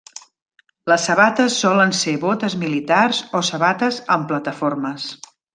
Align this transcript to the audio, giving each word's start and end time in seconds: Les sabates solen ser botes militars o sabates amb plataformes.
Les 0.91 1.05
sabates 1.09 1.57
solen 1.65 1.93
ser 1.99 2.15
botes 2.25 2.57
militars 2.65 3.23
o 3.41 3.45
sabates 3.53 4.03
amb 4.17 4.29
plataformes. 4.33 5.11